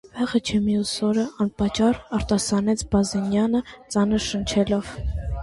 Վաղը 0.19 0.39
չէ 0.49 0.59
մյուս 0.67 0.93
օրն 1.07 1.27
անպատճառ,- 1.45 1.99
արտասանեց 2.21 2.83
Բազենյանը, 2.95 3.63
ծանր 3.93 4.27
շնչելով: 4.31 4.93